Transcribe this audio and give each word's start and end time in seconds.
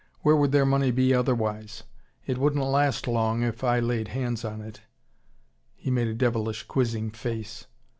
Where 0.21 0.35
would 0.35 0.51
their 0.51 0.65
money 0.65 0.89
be 0.89 1.13
otherwise? 1.13 1.83
It 2.25 2.39
wouldn't 2.39 2.63
last 2.65 3.07
long 3.07 3.43
if 3.43 3.63
I 3.63 3.79
laid 3.79 4.07
hands 4.07 4.43
on 4.43 4.59
it" 4.59 4.81
he 5.75 5.91
made 5.91 6.07
a 6.07 6.15
devilish 6.15 6.63
quizzing 6.63 7.11
face. 7.11 7.67